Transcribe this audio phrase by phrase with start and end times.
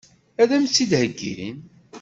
[0.41, 1.57] Ad m-tt-id-heggin?